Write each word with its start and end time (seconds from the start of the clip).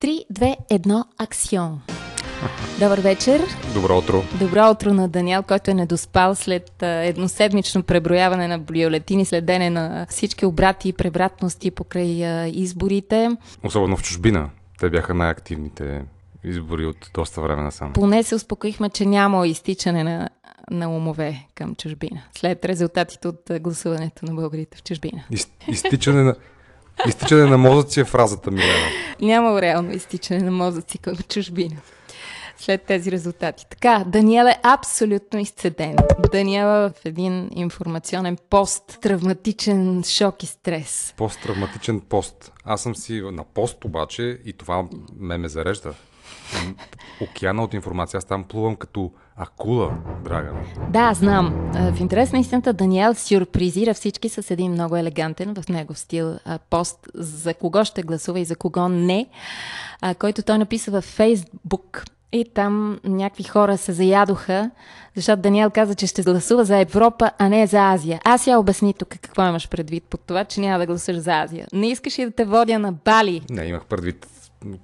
3, 0.00 0.24
2, 0.32 0.56
1, 0.70 1.04
аксион. 1.18 1.80
Добър 2.80 3.00
вечер. 3.00 3.40
Добро 3.74 3.98
утро. 3.98 4.22
Добро 4.38 4.70
утро 4.70 4.94
на 4.94 5.08
Даниел, 5.08 5.42
който 5.42 5.70
е 5.70 5.74
недоспал 5.74 6.34
след 6.34 6.82
едноседмично 6.82 7.82
преброяване 7.82 8.48
на 8.48 8.58
бюлетини, 8.58 9.24
следене 9.24 9.70
на 9.70 10.06
всички 10.08 10.46
обрати 10.46 10.88
и 10.88 10.92
превратности 10.92 11.70
покрай 11.70 12.48
изборите. 12.48 13.30
Особено 13.64 13.96
в 13.96 14.02
чужбина. 14.02 14.50
Те 14.80 14.90
бяха 14.90 15.14
най-активните 15.14 16.04
избори 16.44 16.86
от 16.86 17.10
доста 17.14 17.40
време 17.40 17.62
насам. 17.62 17.92
Поне 17.92 18.22
се 18.22 18.34
успокоихме, 18.34 18.90
че 18.90 19.06
няма 19.06 19.48
изтичане 19.48 20.04
на, 20.04 20.28
на 20.70 20.96
умове 20.96 21.46
към 21.54 21.74
чужбина. 21.74 22.22
След 22.32 22.64
резултатите 22.64 23.28
от 23.28 23.50
гласуването 23.60 24.26
на 24.26 24.34
българите 24.34 24.76
в 24.78 24.82
чужбина. 24.82 25.24
Из, 25.30 25.48
изтичане 25.68 26.22
на... 26.22 26.34
Изтичане 27.06 27.44
на 27.44 27.58
мозъци 27.58 28.00
е 28.00 28.04
фразата, 28.04 28.50
Милена. 28.50 28.88
Няма 29.20 29.62
реално 29.62 29.92
изтичане 29.92 30.40
на 30.40 30.50
мозъци 30.50 30.98
към 30.98 31.16
чужбина 31.16 31.76
след 32.58 32.82
тези 32.82 33.12
резултати. 33.12 33.66
Така, 33.70 34.04
Даниел 34.06 34.44
е 34.44 34.60
абсолютно 34.62 35.40
изцеден. 35.40 35.96
Даниел 36.32 36.66
е 36.66 36.88
в 36.88 36.92
един 37.04 37.50
информационен 37.54 38.36
пост, 38.50 38.98
травматичен 39.00 40.02
шок 40.06 40.42
и 40.42 40.46
стрес. 40.46 41.14
Пост-травматичен 41.16 42.00
пост. 42.00 42.52
Аз 42.64 42.82
съм 42.82 42.96
си 42.96 43.20
на 43.20 43.44
пост 43.44 43.84
обаче 43.84 44.38
и 44.44 44.52
това 44.52 44.84
ме 45.18 45.38
ме 45.38 45.48
зарежда. 45.48 45.94
Океана 47.20 47.62
от 47.64 47.74
информация. 47.74 48.18
Аз 48.18 48.24
там 48.24 48.44
плувам 48.44 48.76
като 48.76 49.10
акула, 49.36 49.94
драга. 50.24 50.52
Да, 50.90 51.14
знам. 51.14 51.70
В 51.94 52.00
интерес 52.00 52.32
на 52.32 52.38
истината 52.38 52.72
Даниел 52.72 53.14
сюрпризира 53.14 53.94
всички 53.94 54.28
с 54.28 54.50
един 54.50 54.72
много 54.72 54.96
елегантен 54.96 55.54
в 55.54 55.68
него 55.68 55.94
стил 55.94 56.38
пост 56.70 57.08
за 57.14 57.54
кого 57.54 57.84
ще 57.84 58.02
гласува 58.02 58.40
и 58.40 58.44
за 58.44 58.56
кого 58.56 58.88
не, 58.88 59.26
който 60.18 60.42
той 60.42 60.58
написа 60.58 60.90
във 60.90 61.04
Фейсбук 61.04 62.04
и 62.32 62.44
там 62.54 63.00
някакви 63.04 63.44
хора 63.44 63.78
се 63.78 63.92
заядоха, 63.92 64.70
защото 65.16 65.42
Даниел 65.42 65.70
каза, 65.70 65.94
че 65.94 66.06
ще 66.06 66.22
гласува 66.22 66.64
за 66.64 66.78
Европа, 66.78 67.30
а 67.38 67.48
не 67.48 67.66
за 67.66 67.78
Азия. 67.78 68.20
Аз 68.24 68.46
я 68.46 68.58
обясни 68.58 68.94
тук 68.94 69.08
какво 69.08 69.46
имаш 69.46 69.68
предвид 69.68 70.04
под 70.04 70.20
това, 70.20 70.44
че 70.44 70.60
няма 70.60 70.78
да 70.78 70.86
гласуваш 70.86 71.20
за 71.20 71.32
Азия. 71.32 71.66
Не 71.72 71.88
искаш 71.88 72.18
ли 72.18 72.24
да 72.24 72.30
те 72.30 72.44
водя 72.44 72.78
на 72.78 72.92
Бали? 72.92 73.42
Не, 73.50 73.64
имах 73.64 73.84
предвид 73.84 74.26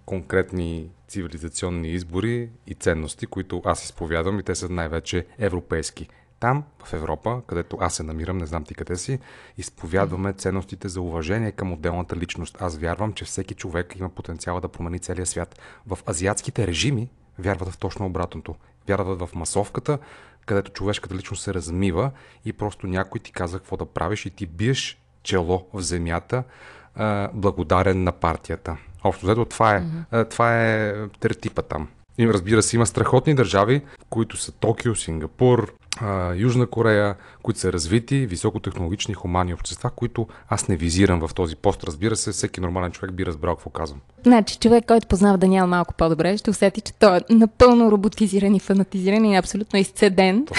конкретни 0.06 0.86
цивилизационни 1.14 1.88
избори 1.88 2.50
и 2.66 2.74
ценности, 2.74 3.26
които 3.26 3.62
аз 3.64 3.84
изповядвам 3.84 4.38
и 4.38 4.42
те 4.42 4.54
са 4.54 4.68
най-вече 4.68 5.26
европейски. 5.38 6.08
Там, 6.40 6.64
в 6.84 6.92
Европа, 6.92 7.42
където 7.46 7.78
аз 7.80 7.94
се 7.94 8.02
намирам, 8.02 8.38
не 8.38 8.46
знам 8.46 8.64
ти 8.64 8.74
къде 8.74 8.96
си, 8.96 9.18
изповядваме 9.58 10.32
ценностите 10.32 10.88
за 10.88 11.00
уважение 11.00 11.52
към 11.52 11.72
отделната 11.72 12.16
личност. 12.16 12.56
Аз 12.60 12.78
вярвам, 12.78 13.12
че 13.12 13.24
всеки 13.24 13.54
човек 13.54 13.96
има 13.96 14.08
потенциала 14.08 14.60
да 14.60 14.68
промени 14.68 14.98
целия 14.98 15.26
свят. 15.26 15.60
В 15.86 15.98
азиатските 16.08 16.66
режими 16.66 17.08
вярват 17.38 17.68
в 17.68 17.78
точно 17.78 18.06
обратното. 18.06 18.54
Вярват 18.88 19.20
в 19.20 19.34
масовката, 19.34 19.98
където 20.46 20.72
човешката 20.72 21.14
личност 21.14 21.42
се 21.42 21.54
размива 21.54 22.10
и 22.44 22.52
просто 22.52 22.86
някой 22.86 23.20
ти 23.20 23.32
каза 23.32 23.58
какво 23.58 23.76
да 23.76 23.86
правиш 23.86 24.26
и 24.26 24.30
ти 24.30 24.46
биеш 24.46 24.98
чело 25.22 25.66
в 25.72 25.80
земята, 25.80 26.44
а, 26.96 27.28
благодарен 27.34 28.04
на 28.04 28.12
партията. 28.12 28.76
Общо 29.04 29.26
взето 29.26 29.44
това 29.44 29.76
е, 29.76 29.82
mm-hmm. 29.82 30.30
това 30.30 30.64
е 30.64 30.94
тертипа 31.20 31.62
там. 31.62 31.88
И 32.18 32.28
разбира 32.28 32.62
се, 32.62 32.76
има 32.76 32.86
страхотни 32.86 33.34
държави, 33.34 33.82
които 34.10 34.36
са 34.36 34.52
Токио, 34.52 34.94
Сингапур, 34.94 35.72
Южна 36.34 36.66
Корея, 36.66 37.14
които 37.42 37.60
са 37.60 37.72
развити, 37.72 38.26
високотехнологични, 38.26 39.14
хумани 39.14 39.54
общества, 39.54 39.90
които 39.90 40.26
аз 40.48 40.68
не 40.68 40.76
визирам 40.76 41.26
в 41.26 41.34
този 41.34 41.56
пост. 41.56 41.84
Разбира 41.84 42.16
се, 42.16 42.32
всеки 42.32 42.60
нормален 42.60 42.92
човек 42.92 43.12
би 43.12 43.26
разбрал 43.26 43.54
какво 43.56 43.70
казвам. 43.70 44.00
Значи, 44.22 44.58
човек, 44.58 44.84
който 44.86 45.06
познава 45.06 45.38
Даниел 45.38 45.66
малко 45.66 45.94
по-добре, 45.94 46.36
ще 46.36 46.50
усети, 46.50 46.80
че 46.80 46.92
той 46.92 47.16
е 47.16 47.20
напълно 47.30 47.90
роботизиран 47.90 48.54
и 48.54 48.60
фанатизиран 48.60 49.24
и 49.24 49.36
абсолютно 49.36 49.78
изцеден. 49.78 50.46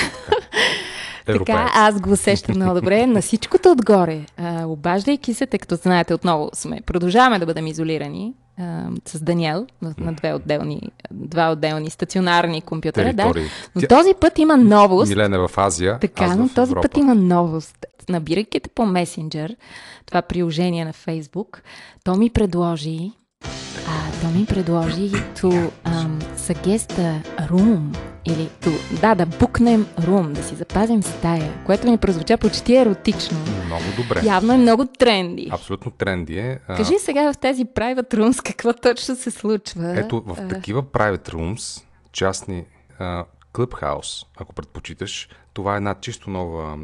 Така, 1.26 1.72
аз 1.74 2.02
го 2.02 2.12
усещам 2.12 2.56
много 2.56 2.76
добре. 2.76 3.08
На 3.08 3.22
всичкото 3.22 3.72
отгоре, 3.72 4.26
а, 4.38 4.66
обаждайки 4.66 5.34
се, 5.34 5.46
тъй 5.46 5.60
като 5.60 5.76
знаете, 5.76 6.14
отново 6.14 6.50
сме, 6.54 6.82
продължаваме 6.86 7.40
да 7.40 7.46
бъдем 7.46 7.68
изолирани 7.68 8.34
а, 8.60 8.88
с 9.06 9.22
Даниел 9.22 9.68
на 10.00 10.14
две 10.14 10.34
отделни, 10.34 10.82
два 11.12 11.52
отделни 11.52 11.90
стационарни 11.90 12.62
компютъра. 12.62 13.14
Да. 13.14 13.34
Но 13.76 13.82
Тя... 13.82 13.88
този 13.88 14.14
път 14.22 14.40
има 14.40 14.58
новост. 14.58 15.10
Милен 15.10 15.34
е 15.34 15.38
в 15.38 15.52
Азия. 15.58 16.00
Така, 16.00 16.36
но 16.36 16.50
този 16.50 16.72
Европа. 16.72 16.88
път 16.88 16.98
има 16.98 17.16
новост. 17.16 17.86
Набирайки 18.10 18.60
те 18.60 18.70
по 18.70 18.86
месенджер, 18.86 19.56
това 20.06 20.22
приложение 20.22 20.86
на 20.86 20.94
Фейсбук, 20.94 21.62
то 22.04 22.16
ми 22.16 22.30
предложи 22.30 23.12
а, 23.88 24.22
то 24.22 24.28
ми 24.40 24.46
предложи 24.46 25.10
to 25.10 25.72
um, 25.86 26.24
suggest 26.38 26.92
a 27.38 27.48
room 27.50 28.15
или 28.26 28.50
to, 28.62 29.02
да, 29.02 29.16
да 29.16 29.26
букнем 29.26 29.88
рум, 30.08 30.34
да 30.34 30.44
си 30.44 30.56
запазим 30.56 31.04
стая, 31.04 31.64
което 31.66 31.92
ми 31.92 31.98
прозвуча 31.98 32.38
почти 32.38 32.76
еротично. 32.76 33.38
Много 33.66 33.84
добре. 33.98 34.22
Явно 34.26 34.54
е 34.54 34.58
много 34.58 34.86
тренди. 34.86 35.50
Абсолютно 35.52 35.92
тренди 35.92 36.38
е. 36.38 36.60
Кажи 36.68 36.94
сега 37.00 37.34
в 37.34 37.38
тези 37.38 37.66
private 37.66 38.14
rooms 38.14 38.44
какво 38.46 38.74
точно 38.74 39.16
се 39.16 39.32
случва. 39.32 40.00
Ето, 40.00 40.24
в 40.26 40.48
такива 40.48 40.84
private 40.84 41.30
rooms, 41.30 41.84
частни, 42.12 42.66
Clubhouse, 43.54 44.26
ако 44.38 44.54
предпочиташ, 44.54 45.30
това 45.54 45.74
е 45.74 45.78
една 45.78 45.96
чисто 46.02 46.30
нова, 46.30 46.78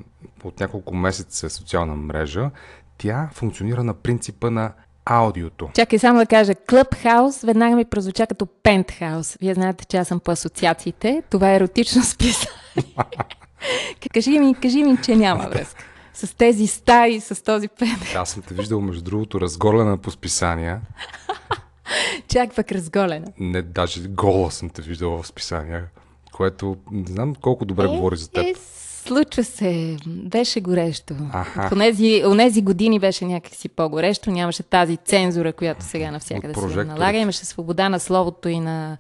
от 0.44 0.60
няколко 0.60 0.96
месеца 0.96 1.50
социална 1.50 1.96
мрежа. 1.96 2.52
Тя 2.98 3.30
функционира 3.34 3.84
на 3.84 3.94
принципа 3.94 4.50
на 4.50 4.74
аудиото. 5.06 5.70
Чакай 5.74 6.00
само 6.00 6.20
да 6.20 6.26
кажа, 6.26 6.54
Clubhouse 6.54 7.46
веднага 7.46 7.76
ми 7.76 7.86
прозвуча 7.86 8.28
като 8.28 8.48
Penthouse. 8.64 9.38
Вие 9.42 9.54
знаете, 9.54 9.86
че 9.86 9.98
аз 9.98 10.08
съм 10.08 10.20
по 10.20 10.32
асоциациите. 10.32 11.24
Това 11.30 11.52
е 11.52 11.56
еротично 11.56 12.04
списание. 12.04 12.96
кажи, 14.14 14.40
ми, 14.40 14.56
кажи 14.56 14.84
ми, 14.84 14.98
че 15.04 15.16
няма 15.16 15.50
връзка. 15.50 15.84
С 16.14 16.36
тези 16.38 16.68
стаи, 16.68 17.22
с 17.22 17.44
този 17.44 17.68
пент. 17.68 18.16
Аз 18.16 18.30
съм 18.30 18.42
те 18.42 18.54
виждал, 18.54 18.82
между 18.82 19.02
другото, 19.02 19.42
разголена 19.42 19.98
по 19.98 20.12
списания. 20.12 20.82
Чак 22.28 22.56
пък 22.56 22.72
разголена. 22.72 23.28
Не, 23.40 23.62
даже 23.62 24.08
гола 24.08 24.52
съм 24.52 24.70
те 24.70 24.82
виждал 24.82 25.22
в 25.22 25.28
списания, 25.28 25.86
което 26.32 26.78
не 26.92 27.08
знам 27.08 27.36
колко 27.36 27.66
добре 27.66 27.84
е, 27.84 27.88
говори 27.88 28.18
за 28.18 28.32
теб. 28.32 28.46
Е, 28.46 28.54
Случва 29.06 29.44
се. 29.44 29.98
Беше 30.08 30.62
горещо. 30.62 31.14
В 31.56 31.72
онези, 31.72 32.24
онези 32.26 32.62
години 32.62 33.00
беше 33.00 33.26
някакси 33.26 33.70
по-горещо. 33.70 34.32
Нямаше 34.32 34.64
тази 34.64 34.98
цензура, 34.98 35.54
която 35.54 35.86
сега 35.86 36.12
навсякъде 36.12 36.54
се 36.54 36.84
налага. 36.84 37.18
Имаше 37.18 37.46
свобода 37.46 37.90
на 37.90 38.00
словото 38.00 38.50
и 38.50 38.60
на 38.60 38.98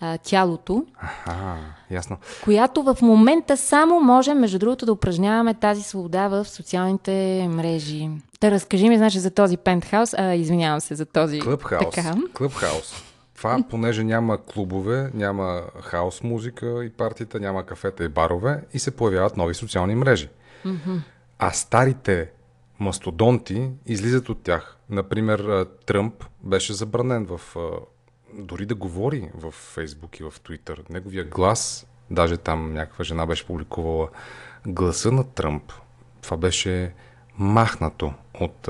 а, 0.00 0.18
тялото. 0.18 0.84
Аха, 1.00 1.56
ясно. 1.90 2.16
Която 2.44 2.82
в 2.82 2.96
момента 3.02 3.56
само 3.56 4.00
може, 4.00 4.34
между 4.34 4.58
другото, 4.58 4.86
да 4.86 4.92
упражняваме 4.92 5.54
тази 5.54 5.82
свобода 5.82 6.28
в 6.28 6.44
социалните 6.44 7.46
мрежи. 7.50 8.08
Да 8.40 8.50
разкажи 8.50 8.88
ми, 8.88 8.96
значи, 8.96 9.18
за 9.18 9.30
този 9.30 9.56
пентхаус. 9.56 10.14
А, 10.14 10.34
извинявам 10.34 10.80
се 10.80 10.94
за 10.94 11.06
този... 11.06 11.40
Клъбхаус. 11.40 11.94
Клъбхаус. 12.34 13.13
Това, 13.44 13.62
понеже 13.70 14.04
няма 14.04 14.44
клубове, 14.44 15.10
няма 15.14 15.62
хаос 15.82 16.22
музика 16.22 16.84
и 16.84 16.90
партията, 16.90 17.40
няма 17.40 17.66
кафета 17.66 18.04
и 18.04 18.08
барове 18.08 18.64
и 18.72 18.78
се 18.78 18.96
появяват 18.96 19.36
нови 19.36 19.54
социални 19.54 19.94
мрежи. 19.94 20.28
А 21.38 21.50
старите 21.50 22.30
мастодонти 22.80 23.70
излизат 23.86 24.28
от 24.28 24.42
тях. 24.42 24.76
Например, 24.90 25.66
Тръмп 25.86 26.24
беше 26.42 26.72
забранен 26.72 27.26
в 27.26 27.40
дори 28.34 28.66
да 28.66 28.74
говори 28.74 29.30
в 29.34 29.50
Фейсбук 29.50 30.20
и 30.20 30.22
в 30.22 30.34
Твитър. 30.44 30.82
Неговия 30.90 31.24
глас, 31.24 31.86
даже 32.10 32.36
там 32.36 32.72
някаква 32.72 33.04
жена 33.04 33.26
беше 33.26 33.46
публикувала 33.46 34.08
гласа 34.66 35.12
на 35.12 35.24
Тръмп. 35.24 35.72
Това 36.22 36.36
беше 36.36 36.94
махнато 37.38 38.12
от 38.40 38.68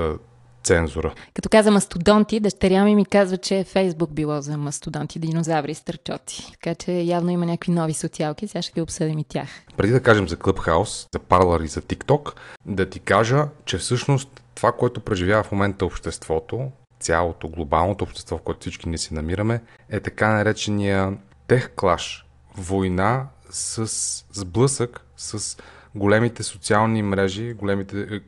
цензура. 0.64 1.14
Като 1.34 1.48
каза 1.48 1.70
мастодонти, 1.70 2.40
дъщеря 2.40 2.84
ми 2.84 2.94
ми 2.94 3.06
казва, 3.06 3.38
че 3.38 3.64
Фейсбук 3.64 4.10
било 4.10 4.40
за 4.40 4.58
мастодонти, 4.58 5.18
динозаври 5.18 5.70
и 5.70 5.74
стърчоци. 5.74 6.52
Така 6.52 6.74
че 6.74 6.92
явно 6.92 7.30
има 7.30 7.46
някакви 7.46 7.72
нови 7.72 7.94
социалки, 7.94 8.48
сега 8.48 8.62
ще 8.62 8.72
ги 8.72 8.80
обсъдим 8.80 9.18
и 9.18 9.24
тях. 9.24 9.48
Преди 9.76 9.92
да 9.92 10.02
кажем 10.02 10.28
за 10.28 10.36
Clubhouse, 10.36 11.08
за 11.12 11.18
Parler 11.18 11.64
и 11.64 11.68
за 11.68 11.82
TikTok, 11.82 12.32
да 12.66 12.90
ти 12.90 13.00
кажа, 13.00 13.48
че 13.64 13.78
всъщност 13.78 14.42
това, 14.54 14.72
което 14.72 15.00
преживява 15.00 15.42
в 15.42 15.52
момента 15.52 15.86
обществото, 15.86 16.70
цялото 17.00 17.48
глобалното 17.48 18.04
общество, 18.04 18.38
в 18.38 18.42
което 18.42 18.60
всички 18.60 18.88
ние 18.88 18.98
се 18.98 19.14
намираме, 19.14 19.62
е 19.90 20.00
така 20.00 20.32
наречения 20.32 21.16
тех 21.46 21.70
клаш, 21.70 22.26
война 22.56 23.26
с 23.50 23.86
сблъсък 24.32 25.06
с 25.16 25.56
големите 25.94 26.42
социални 26.42 27.02
мрежи, 27.02 27.52
големите 27.52 28.20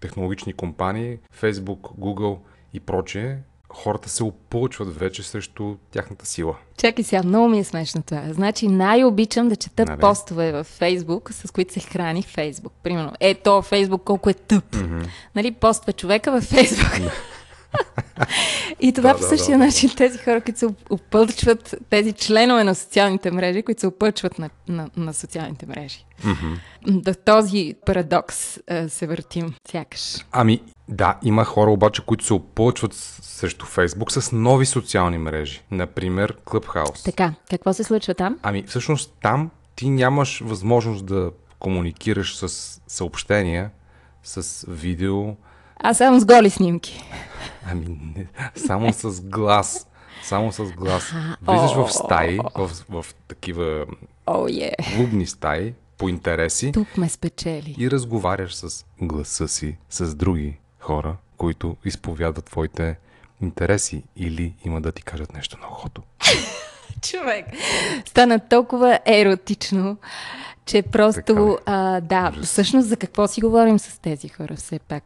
технологични 0.00 0.52
компании, 0.52 1.18
Facebook, 1.40 1.80
Google 1.98 2.38
и 2.72 2.80
прочее, 2.80 3.38
хората 3.68 4.08
се 4.08 4.24
опълчват 4.24 4.98
вече 4.98 5.22
срещу 5.22 5.74
тяхната 5.90 6.26
сила. 6.26 6.56
Чакай 6.76 7.04
сега, 7.04 7.22
много 7.22 7.48
ми 7.48 7.58
е 7.58 7.64
смешно 7.64 8.02
това. 8.02 8.22
Значи 8.30 8.68
най-обичам 8.68 9.48
да 9.48 9.56
чета 9.56 9.84
нали? 9.84 10.00
постове 10.00 10.52
в 10.52 10.64
Фейсбук, 10.64 11.32
с 11.32 11.50
които 11.50 11.72
се 11.72 11.80
храни 11.80 12.22
Фейсбук. 12.22 12.72
Примерно, 12.82 13.12
ето 13.20 13.62
Фейсбук 13.62 14.04
колко 14.04 14.30
е 14.30 14.34
тъп. 14.34 14.64
Mm-hmm. 14.70 15.06
Нали, 15.34 15.52
поства 15.52 15.92
човека 15.92 16.32
във 16.32 16.44
Фейсбук. 16.44 17.12
И 18.80 18.92
това 18.92 19.08
Да, 19.12 19.16
по 19.16 19.22
да, 19.22 19.28
същия 19.28 19.58
да, 19.58 19.64
да. 19.64 19.66
начин 19.66 19.90
тези 19.96 20.18
хора, 20.18 20.40
които 20.40 20.58
се 20.58 20.66
опълчват, 20.90 21.74
тези 21.90 22.12
членове 22.12 22.64
на 22.64 22.74
социалните 22.74 23.30
мрежи, 23.30 23.62
които 23.62 23.80
се 23.80 23.86
опълчват 23.86 24.38
на, 24.38 24.50
на, 24.68 24.88
на 24.96 25.14
социалните 25.14 25.66
мрежи. 25.66 26.04
Да 26.86 27.12
в 27.12 27.18
този 27.18 27.74
парадокс 27.86 28.58
а, 28.70 28.88
се 28.88 29.06
въртим, 29.06 29.54
сякаш. 29.70 30.24
Ами, 30.32 30.60
да, 30.88 31.18
има 31.22 31.44
хора 31.44 31.70
обаче, 31.70 32.02
които 32.02 32.24
се 32.24 32.34
опълчват 32.34 32.94
срещу 32.94 33.66
Фейсбук 33.66 34.12
с 34.12 34.32
нови 34.32 34.66
социални 34.66 35.18
мрежи. 35.18 35.62
Например, 35.70 36.36
Clubhouse. 36.44 37.04
Така, 37.04 37.34
какво 37.50 37.72
се 37.72 37.84
случва 37.84 38.14
там? 38.14 38.38
Ами, 38.42 38.62
всъщност 38.62 39.14
там 39.22 39.50
ти 39.76 39.90
нямаш 39.90 40.40
възможност 40.44 41.06
да 41.06 41.30
комуникираш 41.58 42.36
с 42.36 42.80
съобщения, 42.86 43.70
с 44.22 44.64
видео, 44.68 45.34
Аз 45.80 45.98
само 45.98 46.20
с 46.20 46.24
голи 46.24 46.50
снимки. 46.50 47.04
Ами 47.70 47.98
не, 48.16 48.26
само 48.66 48.92
с 48.92 49.20
глас. 49.20 49.86
Само 50.22 50.52
с 50.52 50.64
глас. 50.64 51.12
Влизаш 51.42 51.74
в 51.74 51.88
стаи, 51.92 52.38
в, 52.54 52.70
в 52.90 53.06
такива 53.28 53.86
О, 54.26 54.48
е, 54.48 54.72
клубни 54.96 55.26
стаи 55.26 55.74
по 55.98 56.08
интереси 56.08 56.72
тук 56.72 56.96
ме 56.96 57.08
спечели. 57.08 57.74
и 57.78 57.90
разговаряш 57.90 58.54
с 58.54 58.84
гласа 59.00 59.48
си 59.48 59.76
с 59.90 60.14
други 60.14 60.56
хора, 60.80 61.16
които 61.36 61.76
изповядват 61.84 62.44
твоите 62.44 62.96
интереси 63.42 64.02
или 64.16 64.54
има 64.64 64.80
да 64.80 64.92
ти 64.92 65.02
кажат 65.02 65.34
нещо 65.34 65.58
на 65.62 65.68
ухото. 65.68 66.02
Човек, 67.02 67.46
стана 68.06 68.40
толкова 68.48 68.98
еротично, 69.06 69.96
че 70.66 70.82
просто, 70.82 71.58
Така 71.58 71.72
а, 71.72 72.00
да, 72.00 72.32
всъщност 72.42 72.88
за 72.88 72.96
какво 72.96 73.28
си 73.28 73.40
говорим 73.40 73.78
с 73.78 73.98
тези 73.98 74.28
хора 74.28 74.56
все 74.56 74.78
пак? 74.78 75.04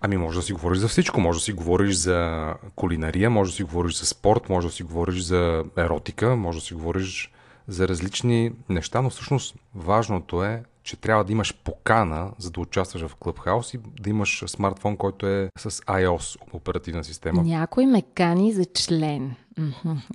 Ами 0.00 0.16
може 0.16 0.38
да 0.38 0.42
си 0.42 0.52
говориш 0.52 0.78
за 0.78 0.88
всичко. 0.88 1.20
Може 1.20 1.38
да 1.38 1.44
си 1.44 1.52
говориш 1.52 1.94
за 1.94 2.54
кулинария, 2.74 3.30
може 3.30 3.50
да 3.50 3.56
си 3.56 3.62
говориш 3.62 3.98
за 3.98 4.06
спорт, 4.06 4.48
може 4.48 4.66
да 4.66 4.72
си 4.72 4.82
говориш 4.82 5.20
за 5.20 5.64
еротика, 5.76 6.36
може 6.36 6.58
да 6.58 6.64
си 6.64 6.74
говориш 6.74 7.32
за 7.68 7.88
различни 7.88 8.52
неща, 8.68 9.02
но 9.02 9.10
всъщност 9.10 9.56
важното 9.74 10.44
е, 10.44 10.62
че 10.82 10.96
трябва 10.96 11.24
да 11.24 11.32
имаш 11.32 11.54
покана, 11.64 12.30
за 12.38 12.50
да 12.50 12.60
участваш 12.60 13.02
в 13.02 13.16
Clubhouse 13.16 13.76
и 13.76 13.80
да 14.02 14.10
имаш 14.10 14.44
смартфон, 14.46 14.96
който 14.96 15.26
е 15.26 15.48
с 15.58 15.70
iOS 15.70 16.36
оперативна 16.52 17.04
система. 17.04 17.42
Някой 17.42 17.86
ме 17.86 18.02
кани 18.02 18.52
за 18.52 18.64
член. 18.64 19.34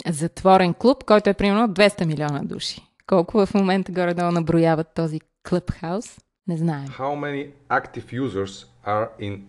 Затворен 0.08 0.74
клуб, 0.74 1.04
който 1.04 1.30
е 1.30 1.34
примерно 1.34 1.68
200 1.68 2.06
милиона 2.06 2.42
души. 2.44 2.88
Колко 3.08 3.46
в 3.46 3.54
момента 3.54 3.92
горе-долу 3.92 4.32
наброяват 4.32 4.88
този 4.96 5.20
клъбхаус? 5.50 6.18
Не 6.48 6.58
знаем. 6.58 6.88
How 6.88 7.16
many 7.16 7.50
active 7.70 8.22
users 8.22 8.68
are 8.86 9.08
in 9.22 9.40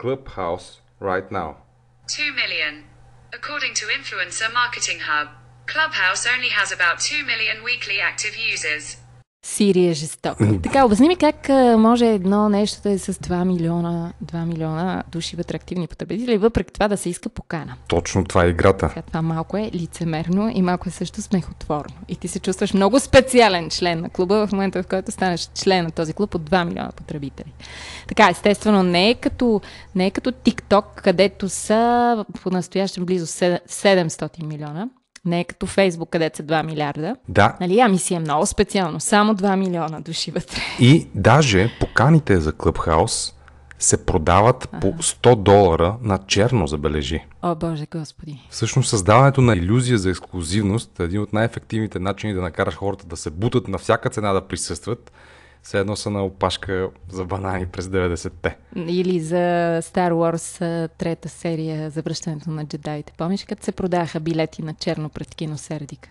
Clubhouse 0.00 0.80
right 0.98 1.30
now? 1.30 1.58
2 2.08 2.32
million. 2.32 2.84
According 3.34 3.74
to 3.74 3.84
Influencer 3.84 4.50
Marketing 4.50 5.00
Hub, 5.00 5.28
Clubhouse 5.66 6.26
only 6.26 6.48
has 6.48 6.72
about 6.72 7.00
2 7.00 7.22
million 7.22 7.62
weekly 7.62 8.00
active 8.00 8.34
users. 8.34 8.96
Сирия 9.42 9.90
е 9.90 9.94
жестока. 9.94 10.60
Така, 10.62 10.84
обясни 10.84 11.08
ми 11.08 11.16
как 11.16 11.48
може 11.78 12.06
едно 12.06 12.48
нещо 12.48 12.82
да 12.82 12.90
е 12.90 12.98
с 12.98 13.12
2 13.12 13.44
милиона, 13.44 14.12
2 14.24 14.44
милиона 14.44 15.02
души 15.12 15.36
вътре 15.36 15.56
активни 15.56 15.86
потребители, 15.86 16.38
въпреки 16.38 16.72
това 16.72 16.88
да 16.88 16.96
се 16.96 17.08
иска 17.08 17.28
покана. 17.28 17.74
Точно 17.88 18.24
това 18.24 18.44
е 18.44 18.48
играта. 18.48 18.88
Сега 18.88 19.02
това 19.02 19.22
малко 19.22 19.56
е 19.56 19.70
лицемерно 19.74 20.50
и 20.54 20.62
малко 20.62 20.88
е 20.88 20.92
също 20.92 21.22
смехотворно. 21.22 21.94
И 22.08 22.16
ти 22.16 22.28
се 22.28 22.40
чувстваш 22.40 22.74
много 22.74 23.00
специален 23.00 23.70
член 23.70 24.00
на 24.00 24.10
клуба 24.10 24.46
в 24.46 24.52
момента, 24.52 24.82
в 24.82 24.86
който 24.86 25.12
станеш 25.12 25.50
член 25.54 25.84
на 25.84 25.90
този 25.90 26.12
клуб 26.12 26.34
от 26.34 26.50
2 26.50 26.64
милиона 26.64 26.92
потребители. 26.96 27.52
Така, 28.08 28.28
естествено, 28.30 28.82
не 28.82 29.10
е 29.10 29.14
като, 29.14 29.60
не 29.94 30.06
е 30.06 30.10
като 30.10 30.32
TikTok, 30.32 30.84
където 31.02 31.48
са 31.48 32.24
по-настоящем 32.42 33.04
близо 33.04 33.26
700 33.26 34.42
милиона. 34.42 34.88
Не 35.24 35.40
е 35.40 35.44
като 35.44 35.66
Фейсбук, 35.66 36.10
където 36.10 36.36
са 36.36 36.42
2 36.42 36.66
милиарда. 36.66 37.16
Да, 37.28 37.56
Нали, 37.60 37.80
ами 37.80 37.98
си 37.98 38.14
е 38.14 38.18
много 38.18 38.46
специално. 38.46 39.00
Само 39.00 39.34
2 39.34 39.56
милиона 39.56 40.00
души 40.00 40.30
вътре. 40.30 40.60
И 40.80 41.08
даже 41.14 41.72
поканите 41.80 42.40
за 42.40 42.52
Clubhouse 42.52 43.34
се 43.78 44.06
продават 44.06 44.68
по 44.80 44.86
100 44.86 45.34
долара 45.36 45.96
на 46.02 46.18
черно, 46.26 46.66
забележи. 46.66 47.24
О, 47.42 47.54
Боже 47.54 47.86
Господи. 47.92 48.46
Всъщност 48.50 48.88
създаването 48.88 49.40
на 49.40 49.56
иллюзия 49.56 49.98
за 49.98 50.10
ексклюзивност 50.10 51.00
е 51.00 51.02
един 51.02 51.20
от 51.20 51.32
най-ефективните 51.32 51.98
начини 51.98 52.34
да 52.34 52.40
накараш 52.40 52.74
хората 52.74 53.06
да 53.06 53.16
се 53.16 53.30
бутат 53.30 53.68
на 53.68 53.78
всяка 53.78 54.10
цена 54.10 54.32
да 54.32 54.40
присъстват. 54.40 55.12
Все 55.62 55.78
едно 55.78 55.96
са 55.96 56.10
на 56.10 56.24
опашка 56.24 56.90
за 57.08 57.24
банани 57.24 57.66
през 57.66 57.86
90-те. 57.86 58.56
Или 58.76 59.20
за 59.20 59.36
Star 59.82 60.12
Wars 60.12 60.88
трета 60.98 61.28
серия 61.28 61.90
за 61.90 62.02
връщането 62.02 62.50
на 62.50 62.66
джедаите. 62.66 63.12
Помниш, 63.16 63.44
като 63.44 63.64
се 63.64 63.72
продаха 63.72 64.20
билети 64.20 64.62
на 64.62 64.74
черно 64.74 65.08
пред 65.08 65.34
киносердика? 65.34 66.08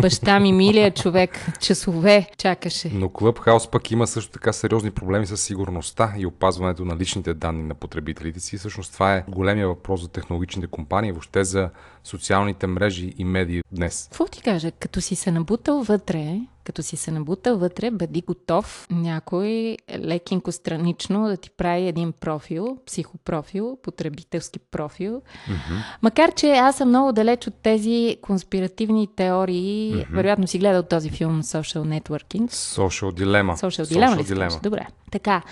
Баща 0.00 0.40
ми, 0.40 0.52
милия 0.52 0.90
човек, 0.90 1.30
часове 1.60 2.30
чакаше. 2.38 2.90
Но 2.94 3.08
Clubhouse 3.08 3.70
пък 3.70 3.90
има 3.90 4.06
също 4.06 4.32
така 4.32 4.52
сериозни 4.52 4.90
проблеми 4.90 5.26
с 5.26 5.36
сигурността 5.36 6.14
и 6.16 6.26
опазването 6.26 6.84
на 6.84 6.96
личните 6.96 7.34
данни 7.34 7.62
на 7.62 7.74
потребителите 7.74 8.40
си. 8.40 8.58
Всъщност 8.58 8.92
това 8.92 9.16
е 9.16 9.24
големия 9.28 9.68
въпрос 9.68 10.02
за 10.02 10.08
технологичните 10.08 10.66
компании, 10.66 11.12
въобще 11.12 11.44
за 11.44 11.70
социалните 12.04 12.66
мрежи 12.66 13.14
и 13.18 13.24
медии 13.24 13.62
днес. 13.72 14.08
Какво 14.10 14.26
ти 14.26 14.42
кажа? 14.42 14.70
Като 14.70 15.00
си 15.00 15.14
се 15.14 15.30
набутал 15.30 15.82
вътре, 15.82 16.40
като 16.68 16.82
си 16.82 16.96
се 16.96 17.10
набутал 17.10 17.58
вътре, 17.58 17.90
бъди 17.90 18.20
готов 18.20 18.86
някой 18.90 19.76
лекинко 19.98 20.52
странично 20.52 21.28
да 21.28 21.36
ти 21.36 21.50
прави 21.50 21.88
един 21.88 22.12
профил, 22.12 22.78
психопрофил, 22.86 23.78
потребителски 23.82 24.58
профил. 24.58 25.12
Mm-hmm. 25.12 25.84
Макар, 26.02 26.32
че 26.32 26.52
аз 26.52 26.76
съм 26.76 26.88
много 26.88 27.12
далеч 27.12 27.46
от 27.46 27.54
тези 27.54 28.16
конспиративни 28.22 29.08
теории. 29.16 29.94
Mm-hmm. 29.94 30.14
Вероятно 30.14 30.46
си 30.46 30.58
гледал 30.58 30.82
този 30.82 31.10
филм 31.10 31.42
Social 31.42 32.00
Networking. 32.00 32.46
Social 32.50 33.10
Dilemma. 33.12 33.54
Social 33.54 33.84
Dilemma 33.84 34.22
се 34.22 34.34
казва? 34.34 34.60
Добре. 34.62 34.86
Така, 35.10 35.42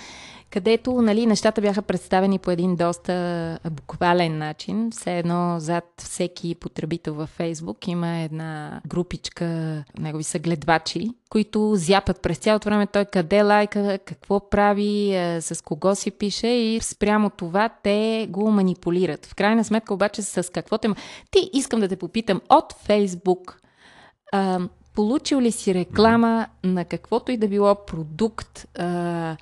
където 0.50 1.02
нали, 1.02 1.26
нещата 1.26 1.60
бяха 1.60 1.82
представени 1.82 2.38
по 2.38 2.50
един 2.50 2.76
доста 2.76 3.58
буквален 3.70 4.38
начин. 4.38 4.90
Все 4.90 5.18
едно 5.18 5.60
зад 5.60 5.84
всеки 5.98 6.54
потребител 6.54 7.14
във 7.14 7.28
Фейсбук 7.28 7.88
има 7.88 8.18
една 8.18 8.80
групичка 8.86 9.84
негови 9.98 10.24
съгледвачи, 10.24 11.10
които 11.30 11.72
зяпат 11.74 12.22
през 12.22 12.38
цялото 12.38 12.68
време 12.68 12.86
той 12.86 13.04
къде 13.04 13.42
лайка, 13.42 13.98
какво 14.04 14.50
прави, 14.50 15.12
с 15.40 15.64
кого 15.64 15.94
си 15.94 16.10
пише 16.10 16.48
и 16.48 16.80
спрямо 16.80 17.30
това 17.30 17.68
те 17.68 18.26
го 18.30 18.50
манипулират. 18.50 19.26
В 19.26 19.34
крайна 19.34 19.64
сметка 19.64 19.94
обаче 19.94 20.22
с 20.22 20.52
какво 20.52 20.78
те... 20.78 20.88
Ти 21.30 21.50
искам 21.52 21.80
да 21.80 21.88
те 21.88 21.96
попитам 21.96 22.40
от 22.48 22.72
Фейсбук 22.72 23.60
получил 24.96 25.40
ли 25.40 25.52
си 25.52 25.74
реклама 25.74 26.46
на 26.64 26.84
каквото 26.84 27.32
и 27.32 27.36
да 27.36 27.48
било 27.48 27.74
продукт, 27.86 28.66
а, 28.78 29.36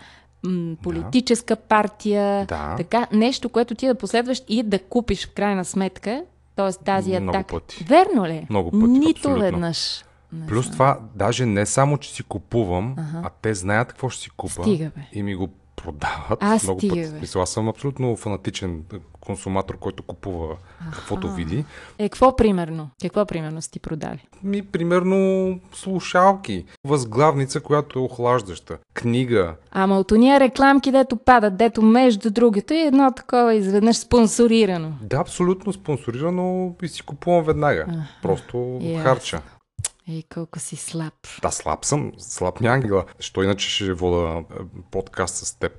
м, 0.44 0.76
политическа 0.76 1.56
партия, 1.56 2.46
Да. 2.46 2.74
така, 2.76 3.06
нещо, 3.12 3.48
което 3.48 3.74
ти 3.74 3.86
да 3.86 3.94
последваш 3.94 4.42
и 4.48 4.62
да 4.62 4.78
купиш 4.78 5.26
в 5.26 5.32
крайна 5.32 5.64
сметка, 5.64 6.24
т.е. 6.56 6.84
тази 6.84 7.10
Много 7.12 7.30
атака. 7.30 7.54
пъти. 7.54 7.84
Верно 7.84 8.26
ли? 8.26 8.46
Много 8.50 8.70
пъти, 8.70 8.86
Нито 8.86 9.10
абсолютно. 9.10 9.40
веднъж. 9.42 10.04
Не 10.32 10.46
Плюс 10.46 10.64
знам. 10.64 10.72
това, 10.72 10.98
даже 11.14 11.46
не 11.46 11.66
само, 11.66 11.98
че 11.98 12.12
си 12.12 12.22
купувам, 12.22 12.94
а 12.98 13.30
те 13.32 13.54
знаят 13.54 13.88
какво 13.88 14.08
ще 14.08 14.22
си 14.22 14.30
купа. 14.30 14.62
Стига, 14.62 14.84
бе. 14.86 15.02
И 15.12 15.22
ми 15.22 15.34
го 15.34 15.48
продават. 15.76 16.38
А, 16.40 16.58
много 16.62 16.80
стига, 16.80 16.94
пъти. 16.94 17.10
бе. 17.10 17.18
Смисъл, 17.18 17.42
аз 17.42 17.50
съм 17.50 17.68
абсолютно 17.68 18.16
фанатичен 18.16 18.84
консуматор, 19.20 19.78
който 19.78 20.02
купува 20.02 20.56
каквото 20.92 21.32
види. 21.32 21.64
Е, 21.98 22.08
какво 22.08 22.36
примерно? 22.36 22.90
Какво 23.02 23.26
примерно 23.26 23.62
си 23.62 23.70
ти 23.70 23.80
продали? 23.80 24.28
Ми, 24.42 24.62
примерно, 24.62 25.60
слушалки, 25.72 26.64
възглавница, 26.84 27.60
която 27.60 27.98
е 27.98 28.02
охлаждаща, 28.02 28.78
книга. 28.94 29.54
Ама 29.70 29.98
от 29.98 30.10
уния 30.12 30.40
рекламки, 30.40 30.92
дето 30.92 31.16
падат, 31.16 31.56
дето 31.56 31.82
между 31.82 32.30
другото 32.30 32.74
и 32.74 32.80
едно 32.80 33.12
такова 33.16 33.54
изведнъж 33.54 33.96
спонсорирано. 33.96 34.92
Да, 35.02 35.16
абсолютно 35.16 35.72
спонсорирано 35.72 36.74
и 36.82 36.88
си 36.88 37.02
купувам 37.02 37.44
веднага. 37.44 37.86
Просто 38.22 38.78
Ясно. 38.82 39.02
харча. 39.02 39.40
Ей, 40.08 40.22
колко 40.34 40.58
си 40.58 40.76
слаб. 40.76 41.14
Да, 41.42 41.50
слаб 41.50 41.84
съм, 41.84 42.12
слаб 42.18 42.60
някаква. 42.60 43.04
Що 43.20 43.42
иначе 43.42 43.70
ще 43.70 43.92
вода 43.92 44.38
е, 44.38 44.44
подкаст 44.90 45.36
с 45.36 45.58
теб? 45.58 45.72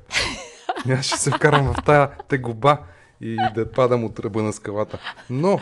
Аз 0.89 1.05
ще 1.05 1.17
се 1.17 1.31
вкарам 1.31 1.73
в 1.73 1.75
тая 1.85 2.17
тегоба 2.27 2.77
и 3.21 3.37
да 3.55 3.71
падам 3.71 4.03
от 4.03 4.19
ръба 4.19 4.43
на 4.43 4.53
скалата. 4.53 4.99
Но, 5.29 5.59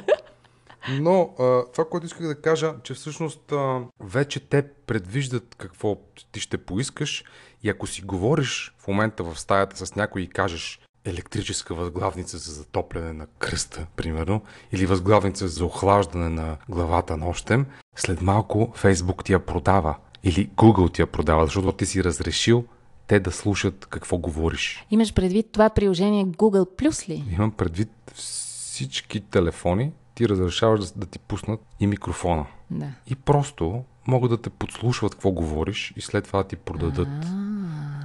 но 0.89 1.36
а, 1.39 1.63
това, 1.72 1.86
което 1.89 2.05
исках 2.05 2.27
да 2.27 2.41
кажа, 2.41 2.74
че 2.84 2.93
всъщност 2.93 3.51
а, 3.51 3.82
вече 4.00 4.39
те 4.39 4.67
предвиждат 4.67 5.55
какво 5.55 5.98
ти 6.32 6.39
ще 6.39 6.58
поискаш 6.58 7.24
и 7.63 7.70
ако 7.70 7.88
си 7.88 8.01
говориш 8.01 8.75
в 8.79 8.88
момента 8.88 9.24
в 9.24 9.39
стаята 9.39 9.86
с 9.86 9.96
някой 9.96 10.22
и 10.22 10.29
кажеш 10.29 10.79
електрическа 11.05 11.75
възглавница 11.75 12.38
за 12.38 12.51
затопляне 12.53 13.13
на 13.13 13.25
кръста, 13.39 13.88
примерно, 13.95 14.41
или 14.72 14.86
възглавница 14.86 15.48
за 15.48 15.65
охлаждане 15.65 16.29
на 16.29 16.57
главата 16.69 17.17
нощем, 17.17 17.65
след 17.95 18.22
малко 18.22 18.72
Фейсбук 18.75 19.24
ти 19.24 19.33
я 19.33 19.39
продава 19.39 19.95
или 20.24 20.50
Google 20.50 20.93
ти 20.93 21.01
я 21.01 21.07
продава, 21.07 21.45
защото 21.45 21.72
ти 21.72 21.86
си 21.86 22.03
разрешил 22.03 22.65
те 23.07 23.19
да 23.19 23.31
слушат 23.31 23.86
какво 23.86 24.17
говориш. 24.17 24.86
Имаш 24.91 25.13
предвид 25.13 25.51
това 25.51 25.69
приложение 25.69 26.25
Google 26.25 26.69
Plus 26.77 27.10
ли? 27.10 27.24
Имам 27.31 27.51
предвид 27.51 27.89
всички 28.13 29.22
телефони 29.22 29.91
ти 30.15 30.29
разрешаваш 30.29 30.79
да, 30.79 30.91
да 30.95 31.05
ти 31.05 31.19
пуснат 31.19 31.60
и 31.79 31.88
микрофона. 31.88 32.45
Да. 32.69 32.88
И 33.07 33.15
просто 33.15 33.83
могат 34.07 34.29
да 34.29 34.38
те 34.38 34.50
подслушват 34.50 35.15
какво 35.15 35.31
говориш 35.31 35.93
и 35.95 36.01
след 36.01 36.24
това 36.24 36.43
да 36.43 36.48
ти 36.48 36.55
продадат. 36.55 37.07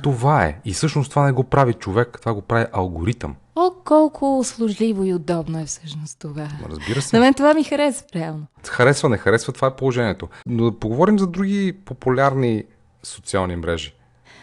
Това 0.02 0.44
е. 0.44 0.60
И 0.64 0.72
всъщност 0.72 1.10
това 1.10 1.26
не 1.26 1.32
го 1.32 1.44
прави 1.44 1.74
човек, 1.74 2.18
това 2.20 2.34
го 2.34 2.42
прави 2.42 2.66
алгоритъм. 2.72 3.34
О, 3.56 3.70
колко 3.84 4.38
услужливо 4.38 5.04
и 5.04 5.14
удобно 5.14 5.60
е 5.60 5.64
всъщност 5.64 6.18
това. 6.18 6.48
Разбира 6.70 7.02
се. 7.02 7.16
На 7.16 7.20
мен 7.20 7.34
това 7.34 7.54
ми 7.54 7.64
харесва, 7.64 8.06
реално. 8.14 8.46
Харесва, 8.66 9.08
не 9.08 9.18
харесва, 9.18 9.52
това 9.52 9.68
е 9.68 9.76
положението. 9.76 10.28
Но 10.46 10.70
да 10.70 10.78
поговорим 10.78 11.18
за 11.18 11.26
други 11.26 11.76
популярни 11.84 12.64
социални 13.02 13.56
мрежи. 13.56 13.94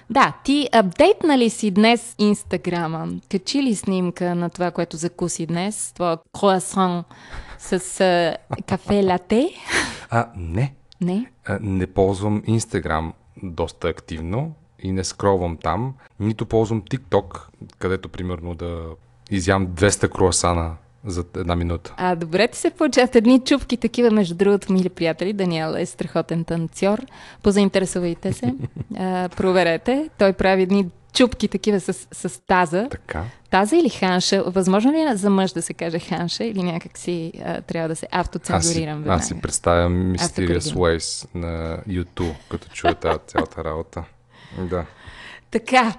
Да, 0.10 0.34
ти 0.44 0.70
апдейтна 0.74 1.38
ли 1.38 1.50
си 1.50 1.72
днес 1.72 2.16
Инстаграма? 2.18 3.08
Качи 3.32 3.64
ли 3.64 3.76
снимка 3.76 4.36
на 4.36 4.50
това, 4.50 4.72
което 4.72 4.98
закуси 4.98 5.46
днес? 5.46 5.92
Това 5.96 6.18
круасан 6.40 7.04
с 7.60 8.02
а, 8.02 8.38
кафе 8.68 9.04
лате? 9.04 9.50
А, 10.10 10.28
не. 10.36 10.74
Не? 11.02 11.32
А, 11.46 11.60
не 11.62 11.88
ползвам 11.88 12.44
Инстаграм 12.48 13.14
доста 13.44 13.88
активно 13.88 14.54
и 14.80 14.92
не 14.92 15.04
скролвам 15.04 15.58
там. 15.58 15.94
Нито 16.20 16.46
ползвам 16.46 16.82
TikTok, 16.82 17.42
където 17.78 18.10
примерно 18.10 18.56
да 18.56 18.86
изям 19.32 19.68
200 19.68 20.10
круасана 20.10 20.76
за 21.06 21.26
една 21.38 21.56
минута. 21.56 21.94
А, 21.98 22.16
добре 22.16 22.48
ти 22.48 22.58
се 22.58 22.70
получават 22.70 23.16
едни 23.16 23.40
чупки 23.40 23.78
такива, 23.78 24.12
между 24.12 24.36
другото, 24.36 24.74
мили 24.74 24.90
приятели. 24.90 25.34
Даниел 25.34 25.74
е 25.78 25.86
страхотен 25.86 26.44
танцор. 26.44 27.02
Позаинтересувайте 27.44 28.34
се. 28.34 28.56
А, 28.98 29.30
проверете. 29.30 30.10
Той 30.18 30.34
прави 30.34 30.64
едни 30.64 30.90
чупки 31.16 31.48
такива 31.48 31.80
с, 31.80 31.94
с 32.12 32.42
таза. 32.48 32.88
Така. 32.92 33.24
Таза 33.50 33.76
или 33.76 33.90
ханша? 33.90 34.44
Възможно 34.48 34.92
ли 34.92 35.02
е 35.02 35.16
за 35.16 35.30
мъж 35.30 35.52
да 35.52 35.62
се 35.62 35.74
каже 35.74 36.00
ханша 36.00 36.44
или 36.44 36.64
някак 36.64 36.98
си 36.98 37.32
а, 37.46 37.62
трябва 37.62 37.90
да 37.90 37.96
се 37.96 38.08
Аз 38.12 38.26
си, 38.26 38.30
автоцензурирам 38.36 39.10
аз 39.10 39.28
си 39.28 39.42
представям 39.42 40.14
Mysterious. 40.14 40.60
Ways 40.60 41.28
на 41.36 41.78
YouTube, 41.90 42.36
като 42.50 42.68
чуя 42.68 42.96
тази 42.96 43.20
цялата 43.28 43.64
работа. 43.64 44.04
Да. 44.60 44.86
Така, 45.52 45.94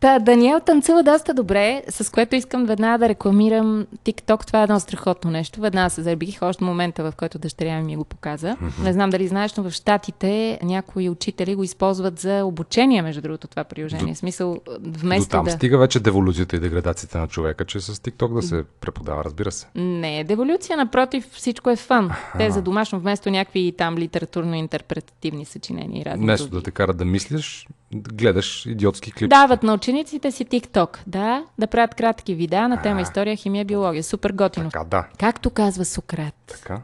та, 0.00 0.18
Даниел 0.18 0.60
танцува 0.60 1.02
доста 1.02 1.34
добре, 1.34 1.82
с 1.88 2.12
което 2.12 2.36
искам 2.36 2.64
веднага 2.64 2.98
да 2.98 3.08
рекламирам 3.08 3.86
TikTok. 4.04 4.46
Това 4.46 4.60
е 4.60 4.62
едно 4.62 4.80
страхотно 4.80 5.30
нещо. 5.30 5.60
Веднага 5.60 5.90
се 5.90 6.02
заребих 6.02 6.42
още 6.42 6.64
момента, 6.64 7.02
в 7.02 7.12
който 7.16 7.38
дъщеря 7.38 7.80
ми 7.80 7.96
го 7.96 8.04
показа. 8.04 8.56
Не 8.82 8.92
знам 8.92 9.10
дали 9.10 9.28
знаеш, 9.28 9.54
но 9.54 9.62
в 9.62 9.70
Штатите 9.70 10.58
някои 10.62 11.08
учители 11.08 11.54
го 11.54 11.64
използват 11.64 12.18
за 12.18 12.44
обучение, 12.44 13.02
между 13.02 13.22
другото, 13.22 13.48
това 13.48 13.64
приложение. 13.64 14.14
В 14.14 14.18
смисъл, 14.18 14.60
До 14.80 14.98
вместо 14.98 15.28
там 15.28 15.44
да... 15.44 15.50
стига 15.50 15.78
вече 15.78 16.00
деволюцията 16.00 16.56
и 16.56 16.60
деградацията 16.60 17.18
на 17.18 17.28
човека, 17.28 17.64
че 17.64 17.80
с 17.80 17.94
TikTok 17.94 18.34
да 18.34 18.42
се 18.42 18.64
преподава, 18.80 19.24
разбира 19.24 19.52
се. 19.52 19.66
Не 19.74 20.20
е 20.20 20.24
деволюция, 20.24 20.76
напротив, 20.76 21.28
всичко 21.32 21.70
е 21.70 21.76
фан. 21.76 22.10
Те 22.38 22.50
за 22.50 22.62
домашно, 22.62 23.00
вместо 23.00 23.30
някакви 23.30 23.74
там 23.78 23.98
литературно-интерпретативни 23.98 25.44
съчинения 25.44 26.02
и 26.02 26.04
разни 26.04 26.24
Вместо 26.24 26.48
други. 26.48 26.60
да 26.60 26.62
те 26.62 26.70
кара 26.70 26.94
да 26.94 27.04
мислиш, 27.04 27.66
гледаш 27.94 28.66
идиотски 28.66 29.12
клип. 29.12 29.30
Дават 29.30 29.62
на 29.62 29.74
учениците 29.74 30.30
си 30.30 30.46
TikTok, 30.46 30.98
да, 31.06 31.44
да 31.58 31.66
правят 31.66 31.94
кратки 31.94 32.34
видеа 32.34 32.68
на 32.68 32.82
тема 32.82 33.00
А. 33.00 33.02
история, 33.02 33.36
химия, 33.36 33.64
биология. 33.64 34.04
Супер 34.04 34.30
готино. 34.32 34.70
Така, 34.70 34.84
да. 34.84 35.06
Както 35.18 35.50
казва 35.50 35.84
Сократ, 35.84 36.34
Така. 36.46 36.80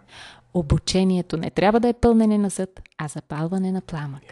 обучението 0.55 1.37
не 1.37 1.51
трябва 1.51 1.81
да 1.81 1.89
е 1.89 1.93
пълнене 1.93 2.39
на 2.39 2.51
съд, 2.51 2.71
а 2.99 3.09
запалване 3.09 3.73
на 3.73 3.81
пламък. 3.81 4.23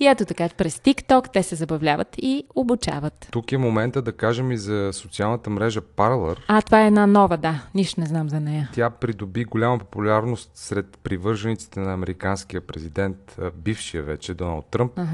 И 0.00 0.06
ето 0.06 0.24
така, 0.24 0.48
през 0.48 0.78
TikTok 0.78 1.32
те 1.32 1.42
се 1.42 1.54
забавляват 1.54 2.08
и 2.18 2.44
обучават. 2.54 3.28
Тук 3.30 3.52
е 3.52 3.58
момента 3.58 4.02
да 4.02 4.12
кажем 4.12 4.52
и 4.52 4.56
за 4.56 4.90
социалната 4.92 5.50
мрежа 5.50 5.80
Parler. 5.80 6.36
А, 6.48 6.62
това 6.62 6.82
е 6.82 6.86
една 6.86 7.06
нова, 7.06 7.36
да. 7.36 7.62
Нищо 7.74 8.00
не 8.00 8.06
знам 8.06 8.28
за 8.28 8.40
нея. 8.40 8.70
Тя 8.74 8.90
придоби 8.90 9.44
голяма 9.44 9.78
популярност 9.78 10.50
сред 10.54 10.98
привържениците 11.02 11.80
на 11.80 11.92
американския 11.92 12.60
президент, 12.60 13.36
бившия 13.56 14.02
вече 14.02 14.34
Доналд 14.34 14.66
Тръмп, 14.70 14.92
Ага. 14.98 15.08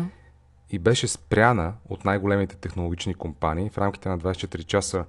И 0.70 0.78
беше 0.78 1.08
спряна 1.08 1.74
от 1.88 2.04
най-големите 2.04 2.56
технологични 2.56 3.14
компании. 3.14 3.70
В 3.70 3.78
рамките 3.78 4.08
на 4.08 4.18
24 4.18 4.64
часа 4.64 5.04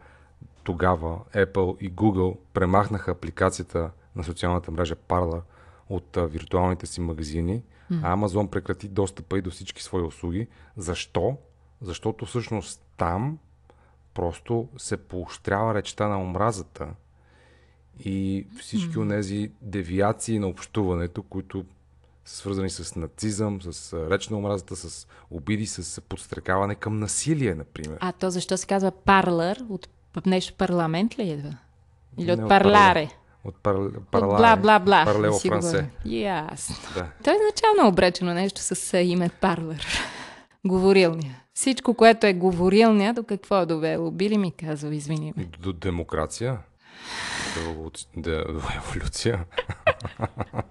тогава 0.64 1.20
Apple 1.36 1.78
и 1.80 1.92
Google 1.92 2.38
премахнаха 2.54 3.12
апликацията 3.12 3.92
на 4.16 4.24
социалната 4.24 4.72
мрежа 4.72 4.96
Parler 4.96 5.42
от 5.90 6.18
а, 6.18 6.28
виртуалните 6.28 6.86
си 6.86 7.02
магазини, 7.02 7.64
а 8.04 8.16
Amazon 8.16 8.50
прекрати 8.50 8.88
достъпа 8.88 9.38
и 9.38 9.42
до 9.42 9.52
всички 9.52 9.84
свои 9.84 10.02
услуги. 10.02 10.48
Защо? 10.78 11.38
Защото 11.82 12.26
всъщност 12.26 12.82
там 12.98 13.38
просто 14.14 14.68
се 14.78 14.98
поощрява 14.98 15.74
речта 15.74 16.08
на 16.08 16.22
омразата 16.22 16.88
и 18.00 18.48
всички 18.60 19.00
от 19.00 19.10
тези 19.10 19.52
девиации 19.62 20.40
на 20.40 20.48
общуването, 20.48 21.24
които 21.24 21.66
свързани 22.36 22.70
с 22.70 22.96
нацизъм, 22.96 23.62
с 23.62 23.94
реч 24.10 24.30
на 24.30 24.38
омразата, 24.38 24.76
с 24.76 25.08
обиди, 25.32 25.66
с 25.66 26.02
подстрекаване 26.02 26.76
към 26.76 27.00
насилие, 27.00 27.56
например. 27.56 27.98
А 28.02 28.12
то 28.12 28.30
защо 28.30 28.58
се 28.58 28.68
казва 28.68 28.92
парлър? 28.92 29.64
От 29.70 29.90
нещо 30.26 30.54
парламент 30.58 31.20
ли 31.20 31.24
идва? 31.24 31.58
Или 32.18 32.32
от 32.32 32.40
от 32.40 32.50
парларе? 32.50 33.10
От 33.44 33.56
пар... 33.56 33.76
От 33.76 34.08
парларе. 34.08 34.38
бла, 34.38 34.56
бла, 34.56 34.80
бла. 34.80 35.06
Парлево 35.06 35.34
Да 35.34 35.40
си 35.40 35.50
франсе. 35.50 35.90
Ясно. 36.06 36.76
Да. 36.94 37.08
То 37.24 37.30
е 37.30 37.36
изначално 37.36 37.90
обречено 37.90 38.34
нещо 38.34 38.62
с 38.62 39.00
име 39.00 39.30
парлър. 39.30 39.88
Говорилния. 40.66 41.44
Всичко, 41.54 41.94
което 41.94 42.28
е 42.28 42.34
говорилния, 42.34 43.14
до 43.14 43.24
какво 43.24 43.58
е 43.58 43.66
довело? 43.66 44.12
Би 44.12 44.30
ли 44.30 44.38
ми 44.38 44.52
казал, 44.52 44.90
извини 44.90 45.34
ме? 45.38 45.46
До 45.60 45.74
демокрация. 45.74 46.58
До, 47.56 47.92
до 48.18 48.62
еволюция. 48.76 49.46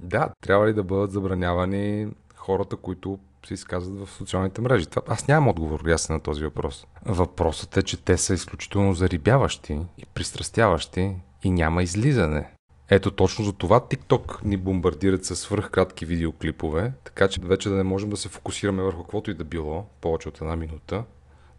да, 0.00 0.28
трябва 0.40 0.66
ли 0.68 0.72
да 0.72 0.82
бъдат 0.82 1.10
забранявани 1.12 2.08
хората, 2.36 2.76
които 2.76 3.18
се 3.46 3.54
изказват 3.54 4.06
в 4.08 4.12
социалните 4.12 4.60
мрежи? 4.60 4.86
Това, 4.86 5.02
аз 5.08 5.28
нямам 5.28 5.48
отговор 5.48 5.88
ясен 5.88 6.14
на 6.14 6.20
този 6.20 6.44
въпрос. 6.44 6.86
Въпросът 7.04 7.76
е, 7.76 7.82
че 7.82 8.04
те 8.04 8.16
са 8.18 8.34
изключително 8.34 8.94
зарибяващи 8.94 9.72
и 9.98 10.06
пристрастяващи 10.14 11.16
и 11.44 11.50
няма 11.50 11.82
излизане. 11.82 12.50
Ето 12.90 13.10
точно 13.10 13.44
за 13.44 13.52
това 13.52 13.80
TikTok 13.80 14.44
ни 14.44 14.56
бомбардират 14.56 15.24
с 15.24 15.36
свръхкратки 15.36 16.06
видеоклипове, 16.06 16.92
така 17.04 17.28
че 17.28 17.40
вече 17.40 17.68
да 17.68 17.74
не 17.74 17.82
можем 17.82 18.10
да 18.10 18.16
се 18.16 18.28
фокусираме 18.28 18.82
върху 18.82 19.02
каквото 19.02 19.30
и 19.30 19.34
да 19.34 19.44
било, 19.44 19.86
повече 20.00 20.28
от 20.28 20.40
една 20.40 20.56
минута. 20.56 21.04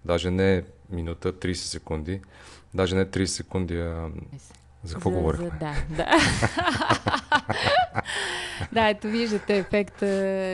Даже 0.05 0.31
не 0.31 0.63
минута, 0.89 1.33
30 1.33 1.53
секунди. 1.53 2.21
Даже 2.73 2.95
не 2.95 3.05
30 3.05 3.25
секунди, 3.25 3.77
а... 3.77 4.09
За 4.83 4.93
какво 4.93 5.09
За- 5.09 5.15
говорихме? 5.15 5.45
За, 5.45 5.51
да, 5.59 5.73
да. 5.89 6.07
да, 8.73 8.89
ето 8.89 9.07
виждате 9.07 9.57
ефекта, 9.57 10.05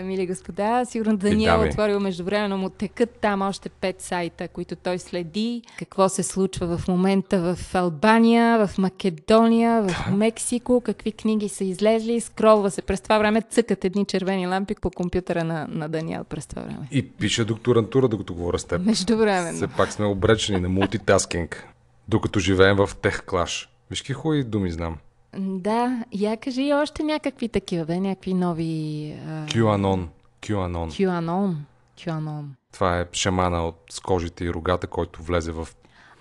мили 0.05 0.27
господа. 0.27 0.85
Сигурно 0.85 1.17
Даниел 1.17 1.53
дами. 1.53 1.67
е 1.67 1.69
отворил 1.69 1.99
междувременно 1.99 2.57
му 2.57 2.69
текат 2.69 3.09
там 3.21 3.41
още 3.41 3.69
пет 3.69 4.01
сайта, 4.01 4.47
които 4.47 4.75
той 4.75 4.99
следи. 4.99 5.61
Какво 5.79 6.09
се 6.09 6.23
случва 6.23 6.77
в 6.77 6.87
момента 6.87 7.55
в 7.55 7.75
Албания, 7.75 8.67
в 8.67 8.77
Македония, 8.77 9.83
в 9.83 10.11
Мексико, 10.11 10.81
какви 10.81 11.11
книги 11.11 11.49
са 11.49 11.63
излезли. 11.63 12.21
Скролва 12.21 12.71
се 12.71 12.81
през 12.81 13.01
това 13.01 13.19
време, 13.19 13.41
цъкат 13.41 13.85
едни 13.85 14.05
червени 14.05 14.47
лампи 14.47 14.75
по 14.81 14.91
компютъра 14.91 15.43
на, 15.43 15.67
на 15.69 15.89
Даниел 15.89 16.23
през 16.23 16.45
това 16.45 16.61
време. 16.61 16.87
И 16.91 17.09
пише 17.09 17.45
докторантура, 17.45 18.07
докато 18.07 18.33
говоря 18.33 18.59
с 18.59 18.65
теб. 18.65 18.85
Междувременно. 18.85 19.57
Все 19.57 19.67
пак 19.67 19.91
сме 19.91 20.05
обречени 20.05 20.59
на 20.59 20.69
мултитаскинг, 20.69 21.67
докато 22.07 22.39
живеем 22.39 22.77
в 22.77 22.89
тех 23.01 23.25
клаш. 23.25 23.69
Виж 23.89 24.01
какви 24.01 24.13
хубави 24.13 24.43
думи 24.43 24.71
знам. 24.71 24.97
Да, 25.37 26.03
я 26.11 26.37
кажи 26.37 26.73
още 26.73 27.03
някакви 27.03 27.49
такива, 27.49 27.85
бе, 27.85 27.99
някакви 27.99 28.33
нови... 28.33 29.13
А... 29.27 29.45
QAnon. 29.45 30.07
QAnon. 30.41 30.87
QAnon. 30.87 31.55
QAnon. 31.97 32.43
Това 32.71 32.99
е 32.99 33.05
шамана 33.13 33.67
от 33.67 33.75
с 33.89 33.99
кожите 33.99 34.45
и 34.45 34.53
рогата, 34.53 34.87
който 34.87 35.23
влезе 35.23 35.51
в... 35.51 35.67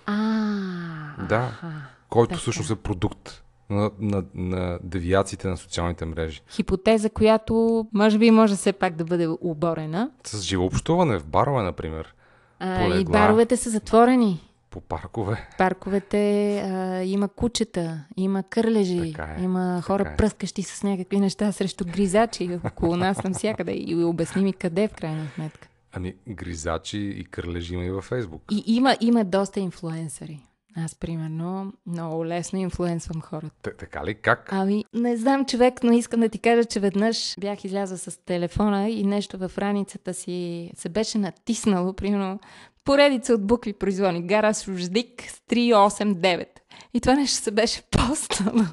А, 0.06 1.26
Да, 1.28 1.60
който 2.08 2.28
така. 2.28 2.40
всъщност 2.40 2.70
е 2.70 2.76
продукт 2.76 3.42
на, 3.70 3.90
на, 4.00 4.24
на 4.34 4.78
девиациите 4.82 5.48
на 5.48 5.56
социалните 5.56 6.04
мрежи. 6.04 6.42
Хипотеза, 6.50 7.10
която 7.10 7.86
може 7.92 8.18
би 8.18 8.30
може 8.30 8.54
все 8.54 8.72
пак 8.72 8.94
да 8.96 9.04
бъде 9.04 9.28
оборена. 9.40 10.10
С 10.24 10.42
живо 10.42 10.64
общуване 10.64 11.18
в 11.18 11.26
барове, 11.26 11.62
например. 11.62 12.14
А, 12.58 12.86
и 12.98 13.04
баровете 13.04 13.56
са 13.56 13.70
затворени. 13.70 14.51
По 14.72 14.80
паркове. 14.80 15.48
Парковете 15.58 16.58
а, 16.60 17.02
има 17.02 17.28
кучета, 17.28 18.04
има 18.16 18.42
кърлежи, 18.42 19.12
Така 19.12 19.36
е, 19.38 19.42
има 19.42 19.74
така 19.76 19.86
хора 19.86 20.10
е. 20.12 20.16
пръскащи 20.16 20.62
с 20.62 20.82
някакви 20.82 21.20
неща 21.20 21.52
срещу 21.52 21.84
гризачи 21.84 22.60
около 22.64 22.96
нас 22.96 23.22
навсякъде. 23.24 23.72
И 23.72 24.04
обясни 24.04 24.44
ми 24.44 24.52
къде 24.52 24.88
в 24.88 24.92
крайна 24.92 25.26
сметка. 25.34 25.68
Ами, 25.92 26.14
гризачи 26.28 26.98
и 26.98 27.24
кърлежи 27.24 27.74
има 27.74 27.84
и 27.84 27.90
във 27.90 28.04
Фейсбук. 28.04 28.42
И 28.50 28.64
има, 28.66 28.96
има 29.00 29.24
доста 29.24 29.60
инфлуенсъри. 29.60 30.40
Аз, 30.76 30.94
примерно, 30.94 31.72
много 31.86 32.26
лесно 32.26 32.58
инфлуенсвам 32.58 33.20
хората. 33.20 33.50
Т- 33.62 33.76
така 33.76 34.04
ли? 34.04 34.14
Как? 34.14 34.48
Ами, 34.52 34.84
не 34.94 35.16
знам 35.16 35.44
човек, 35.46 35.82
но 35.82 35.92
искам 35.92 36.20
да 36.20 36.28
ти 36.28 36.38
кажа, 36.38 36.64
че 36.64 36.80
веднъж 36.80 37.34
бях 37.40 37.64
изляза 37.64 37.98
с 37.98 38.24
телефона 38.24 38.88
и 38.90 39.04
нещо 39.04 39.38
в 39.38 39.58
раницата 39.58 40.14
си 40.14 40.70
се 40.76 40.88
беше 40.88 41.18
натиснало, 41.18 41.92
примерно, 41.92 42.40
поредица 42.84 43.34
от 43.34 43.46
букви 43.46 43.72
производни. 43.72 44.26
Гара 44.26 44.52
Руждик 44.68 45.22
с 45.28 45.40
389. 45.40 46.46
И 46.94 47.00
това 47.00 47.14
нещо 47.14 47.36
се 47.36 47.50
беше 47.50 47.82
поснало. 47.90 48.64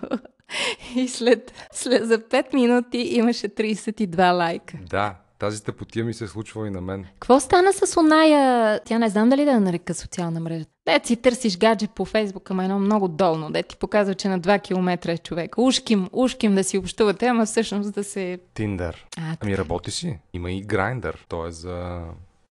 И 0.95 1.07
след, 1.07 1.67
след 1.73 2.07
за 2.07 2.19
5 2.19 2.53
минути 2.53 2.97
имаше 2.97 3.49
32 3.49 4.33
лайка. 4.37 4.77
Да, 4.89 5.15
тази 5.39 5.63
тъпотия 5.63 6.05
ми 6.05 6.13
се 6.13 6.27
случва 6.27 6.67
и 6.67 6.71
на 6.71 6.81
мен. 6.81 7.05
Какво 7.13 7.39
стана 7.39 7.73
с 7.73 7.97
оная, 7.97 8.79
тя 8.85 8.99
не 8.99 9.09
знам 9.09 9.29
дали 9.29 9.45
да 9.45 9.51
я 9.51 9.59
нарека 9.59 9.93
социална 9.93 10.39
мрежа. 10.39 10.65
Де 10.85 10.99
си 11.03 11.15
търсиш 11.15 11.57
гадже 11.57 11.87
по 11.87 12.05
Фейсбук, 12.05 12.51
ама 12.51 12.63
едно 12.63 12.79
много 12.79 13.07
долно, 13.07 13.51
де 13.51 13.63
ти 13.63 13.75
показва, 13.77 14.15
че 14.15 14.27
на 14.27 14.39
2 14.39 14.61
км 14.61 15.11
е 15.11 15.17
човек. 15.17 15.57
Ушким, 15.57 16.09
ушким 16.13 16.55
да 16.55 16.63
си 16.63 16.77
общувате, 16.77 17.27
ама 17.27 17.45
всъщност 17.45 17.93
да 17.93 18.03
се... 18.03 18.39
Тиндър. 18.53 19.05
А, 19.17 19.37
Ами 19.39 19.57
работи 19.57 19.91
си. 19.91 20.19
Има 20.33 20.51
и 20.51 20.61
грайндър. 20.61 21.25
То 21.29 21.47
е 21.47 21.51
за 21.51 22.01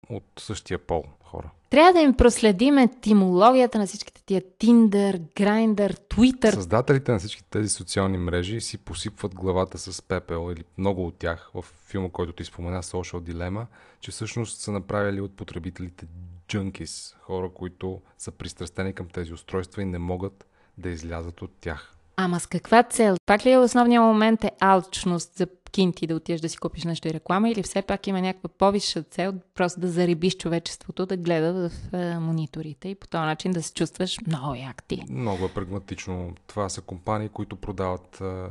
от 0.09 0.23
същия 0.39 0.79
пол 0.79 1.03
хора. 1.31 1.49
Трябва 1.69 1.93
да 1.93 1.99
им 1.99 2.13
проследим 2.13 2.77
етимологията 2.77 3.79
на 3.79 3.87
всичките 3.87 4.21
тия 4.25 4.41
Tinder, 4.41 5.19
Grindr, 5.19 5.99
Twitter. 6.15 6.53
Създателите 6.53 7.11
на 7.11 7.19
всички 7.19 7.43
тези 7.43 7.69
социални 7.69 8.17
мрежи 8.17 8.61
си 8.61 8.77
посипват 8.77 9.35
главата 9.35 9.77
с 9.77 10.01
пепел 10.01 10.51
или 10.51 10.63
много 10.77 11.07
от 11.07 11.17
тях 11.17 11.51
в 11.53 11.65
филма, 11.87 12.09
който 12.09 12.33
ти 12.33 12.43
спомена, 12.43 12.83
Social 12.83 13.19
Dilemma, 13.19 13.65
че 13.99 14.11
всъщност 14.11 14.61
са 14.61 14.71
направили 14.71 15.21
от 15.21 15.37
потребителите 15.37 16.05
джънкис, 16.47 17.15
хора, 17.21 17.49
които 17.53 18.01
са 18.17 18.31
пристрастени 18.31 18.93
към 18.93 19.07
тези 19.07 19.33
устройства 19.33 19.81
и 19.81 19.85
не 19.85 19.99
могат 19.99 20.45
да 20.77 20.89
излязат 20.89 21.41
от 21.41 21.51
тях. 21.61 21.93
Ама 22.19 22.39
с 22.39 22.47
каква 22.47 22.83
цел? 22.83 23.15
Пак 23.25 23.45
ли 23.45 23.51
е 23.51 23.57
основният 23.57 24.03
момент 24.03 24.43
е 24.43 24.51
алчност 24.59 25.35
за 25.35 25.47
кинти 25.69 26.07
да 26.07 26.15
отидеш 26.15 26.41
да 26.41 26.49
си 26.49 26.57
купиш 26.57 26.83
нещо 26.83 27.07
и 27.07 27.13
реклама 27.13 27.49
или 27.49 27.63
все 27.63 27.81
пак 27.81 28.07
има 28.07 28.21
някаква 28.21 28.49
повисша 28.49 29.03
цел 29.03 29.33
просто 29.55 29.79
да 29.79 29.87
зарибиш 29.87 30.37
човечеството 30.37 31.05
да 31.05 31.17
гледа 31.17 31.69
в 31.69 31.93
е, 31.93 32.19
мониторите 32.19 32.89
и 32.89 32.95
по 32.95 33.07
този 33.07 33.21
начин 33.21 33.51
да 33.51 33.63
се 33.63 33.73
чувстваш 33.73 34.17
много 34.27 34.55
як 34.55 34.83
ти. 34.83 35.03
Много 35.09 35.45
е 35.45 35.53
прагматично. 35.53 36.33
Това 36.47 36.69
са 36.69 36.81
компании, 36.81 37.29
които 37.29 37.55
продават 37.55 38.21
а, 38.21 38.49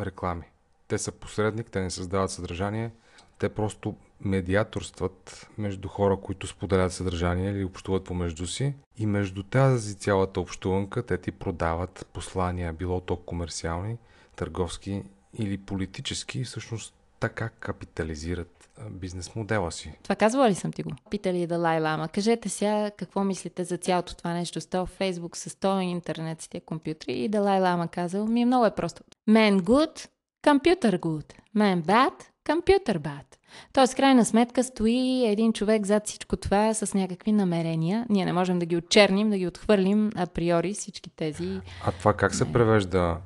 реклами. 0.00 0.44
Те 0.88 0.98
са 0.98 1.12
посредник, 1.12 1.70
те 1.70 1.80
не 1.80 1.90
създават 1.90 2.30
съдържание, 2.30 2.90
те 3.38 3.48
просто 3.48 3.96
медиаторстват 4.20 5.48
между 5.58 5.88
хора, 5.88 6.16
които 6.16 6.46
споделят 6.46 6.92
съдържание 6.92 7.50
или 7.50 7.64
общуват 7.64 8.04
помежду 8.04 8.46
си. 8.46 8.74
И 8.98 9.06
между 9.06 9.42
тази 9.42 9.94
цялата 9.94 10.40
общуванка 10.40 11.02
те 11.02 11.18
ти 11.18 11.32
продават 11.32 12.06
послания, 12.12 12.72
било 12.72 13.00
то 13.00 13.16
комерциални, 13.16 13.96
търговски 14.36 15.02
или 15.38 15.58
политически, 15.58 16.40
и 16.40 16.44
всъщност 16.44 16.94
така 17.20 17.48
капитализират 17.48 18.68
бизнес 18.90 19.34
модела 19.34 19.72
си. 19.72 19.92
Това 20.02 20.16
казвала 20.16 20.50
ли 20.50 20.54
съм 20.54 20.72
ти 20.72 20.82
го? 20.82 20.90
Питали 21.10 21.46
Далай 21.46 21.80
Лама. 21.80 22.08
Кажете 22.08 22.48
сега 22.48 22.90
какво 22.90 23.24
мислите 23.24 23.64
за 23.64 23.76
цялото 23.76 24.16
това 24.16 24.32
нещо 24.32 24.60
с 24.60 24.66
този 24.66 24.92
Фейсбук, 24.92 25.36
с 25.36 25.56
този 25.56 25.84
интернет, 25.84 26.42
с 26.42 26.48
тези 26.48 26.64
компютри. 26.64 27.12
И 27.12 27.28
Далай 27.28 27.60
Лама 27.60 27.88
казал, 27.88 28.26
ми 28.26 28.44
много 28.44 28.66
е 28.66 28.74
просто. 28.74 29.02
Man 29.28 29.60
good, 29.60 30.08
computer 30.44 30.98
good. 30.98 31.32
Man 31.56 31.82
bad, 31.82 32.12
computer 32.44 32.98
bad. 32.98 33.24
Тоест, 33.72 33.94
крайна 33.94 34.24
сметка 34.24 34.64
стои 34.64 35.26
един 35.26 35.52
човек 35.52 35.86
зад 35.86 36.06
всичко 36.06 36.36
това 36.36 36.74
с 36.74 36.94
някакви 36.94 37.32
намерения. 37.32 38.06
Ние 38.08 38.24
не 38.24 38.32
можем 38.32 38.58
да 38.58 38.66
ги 38.66 38.76
отчерним, 38.76 39.30
да 39.30 39.38
ги 39.38 39.46
отхвърлим 39.46 40.10
априори 40.16 40.74
всички 40.74 41.10
тези. 41.10 41.60
А 41.86 41.92
това 41.92 42.12
как 42.14 42.34
се 42.34 42.52
превежда? 42.52 43.16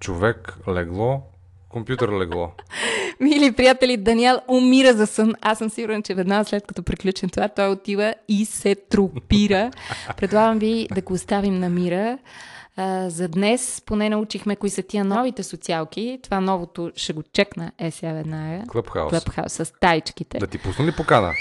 Човек 0.00 0.58
легло, 0.68 1.22
компютър 1.74 2.20
легло. 2.20 2.50
Мили 3.20 3.52
приятели, 3.52 3.96
Даниел 3.96 4.38
умира 4.48 4.92
за 4.92 5.06
сън. 5.06 5.34
Аз 5.40 5.58
съм 5.58 5.70
сигурен, 5.70 6.02
че 6.02 6.14
веднага 6.14 6.44
след 6.44 6.66
като 6.66 6.82
приключим 6.82 7.28
това, 7.28 7.48
той 7.48 7.68
отива 7.68 8.14
и 8.28 8.44
се 8.44 8.74
тропира. 8.74 9.70
Предлагам 10.16 10.58
ви 10.58 10.88
да 10.94 11.00
го 11.00 11.12
оставим 11.12 11.58
на 11.58 11.68
мира. 11.68 12.18
А, 12.76 13.10
за 13.10 13.28
днес 13.28 13.82
поне 13.86 14.10
научихме 14.10 14.56
кои 14.56 14.70
са 14.70 14.82
тия 14.82 15.04
новите 15.04 15.42
социалки. 15.42 16.18
Това 16.22 16.40
новото 16.40 16.90
ще 16.96 17.12
го 17.12 17.22
чекна 17.32 17.72
е 17.78 17.90
сега 17.90 18.12
веднага. 18.12 18.62
Клъбхаус. 18.68 19.10
Клъбхаус 19.10 19.52
с 19.52 19.72
тайчките. 19.80 20.38
Да 20.38 20.46
ти 20.46 20.58
пусна 20.58 20.86
ли 20.86 20.92
покана? 20.92 21.32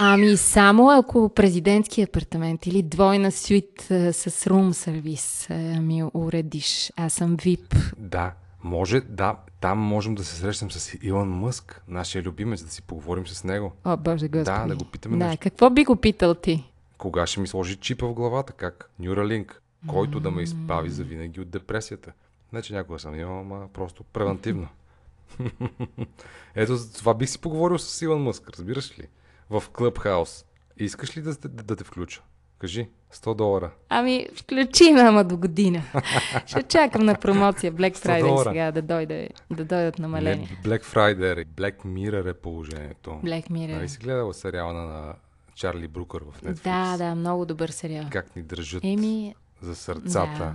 Ами 0.00 0.36
само 0.36 0.90
ако 0.90 1.28
президентски 1.28 2.02
апартамент 2.02 2.66
или 2.66 2.82
двойна 2.82 3.30
суит 3.30 3.90
а, 3.90 4.12
с 4.12 4.46
рум 4.46 4.74
сервис 4.74 5.48
ми 5.80 6.04
уредиш. 6.14 6.92
Аз 6.96 7.12
съм 7.12 7.36
VIP. 7.36 7.92
Да, 7.98 8.32
може, 8.68 9.00
да, 9.00 9.36
там 9.60 9.78
можем 9.78 10.14
да 10.14 10.24
се 10.24 10.36
срещнем 10.36 10.70
с 10.70 10.98
Илон 11.02 11.28
Мъск, 11.28 11.82
нашия 11.88 12.22
любимец, 12.22 12.62
да 12.62 12.70
си 12.70 12.82
поговорим 12.82 13.26
с 13.26 13.44
него. 13.44 13.72
О, 13.84 13.96
Боже 13.96 14.28
Господи. 14.28 14.44
Да, 14.44 14.66
да 14.66 14.76
го 14.76 14.84
питаме 14.84 15.18
Да, 15.18 15.26
нещо. 15.26 15.40
какво 15.42 15.70
би 15.70 15.84
го 15.84 15.96
питал 15.96 16.34
ти? 16.34 16.72
Кога 16.98 17.26
ще 17.26 17.40
ми 17.40 17.46
сложи 17.46 17.76
чипа 17.76 18.06
в 18.06 18.14
главата, 18.14 18.52
как? 18.52 18.90
Neuralink, 19.00 19.52
който 19.86 20.20
да 20.20 20.30
ме 20.30 20.42
избави 20.42 20.90
за 20.90 21.04
винаги 21.04 21.40
от 21.40 21.50
депресията. 21.50 22.12
Не, 22.52 22.62
че 22.62 22.74
някога 22.74 22.98
съм 22.98 23.14
имал, 23.14 23.40
ама 23.40 23.68
просто 23.72 24.04
превентивно. 24.04 24.68
Ето, 26.54 26.76
за 26.76 26.92
това 26.92 27.14
бих 27.14 27.28
си 27.28 27.40
поговорил 27.40 27.78
с 27.78 28.02
Илон 28.02 28.22
Мъск, 28.22 28.50
разбираш 28.50 28.98
ли? 28.98 29.08
В 29.50 29.62
Clubhouse. 29.72 30.44
Искаш 30.76 31.16
ли 31.16 31.22
да, 31.22 31.34
да, 31.34 31.48
да 31.48 31.76
те 31.76 31.84
включа? 31.84 32.22
Кажи, 32.58 32.88
100 33.12 33.34
долара. 33.34 33.70
Ами, 33.88 34.28
включи 34.36 34.92
ме, 34.92 35.00
ама 35.00 35.24
до 35.24 35.36
година. 35.36 35.82
Ще 36.46 36.62
чакам 36.62 37.04
на 37.04 37.14
промоция 37.14 37.72
Black 37.72 37.96
100 37.96 38.06
Friday 38.06 38.48
сега 38.48 38.72
да, 38.72 38.82
дойде, 38.82 39.28
да 39.50 39.64
дойдат 39.64 39.98
намаления. 39.98 40.48
Не 40.50 40.70
Black 40.70 40.84
Friday, 40.84 41.44
Black 41.46 41.76
Mirror 41.86 42.30
е 42.30 42.34
положението. 42.34 43.10
Black 43.10 43.50
Mirror. 43.50 43.72
Нали 43.74 43.88
си 43.88 43.98
гледала 43.98 44.34
сериала 44.34 44.72
на 44.72 45.14
Чарли 45.54 45.88
Брукър 45.88 46.22
в 46.32 46.42
Netflix? 46.42 46.64
Да, 46.64 46.96
да, 46.96 47.14
много 47.14 47.46
добър 47.46 47.68
сериал. 47.68 48.06
Как 48.10 48.36
ни 48.36 48.42
държат 48.42 48.84
Еми, 48.84 49.34
за 49.60 49.76
сърцата 49.76 50.38
да. 50.38 50.54